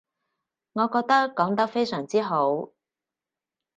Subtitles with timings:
[0.73, 2.71] 我覺得講得非常之好